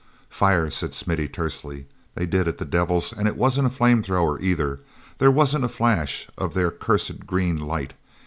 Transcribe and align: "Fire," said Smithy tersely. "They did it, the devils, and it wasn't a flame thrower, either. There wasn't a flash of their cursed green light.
"Fire," 0.31 0.71
said 0.71 0.95
Smithy 0.95 1.27
tersely. 1.27 1.85
"They 2.15 2.25
did 2.25 2.47
it, 2.47 2.57
the 2.57 2.65
devils, 2.65 3.13
and 3.13 3.27
it 3.27 3.37
wasn't 3.37 3.67
a 3.67 3.69
flame 3.69 4.01
thrower, 4.01 4.39
either. 4.39 4.79
There 5.19 5.29
wasn't 5.29 5.63
a 5.63 5.69
flash 5.69 6.27
of 6.39 6.55
their 6.55 6.71
cursed 6.71 7.27
green 7.27 7.59
light. 7.59 7.93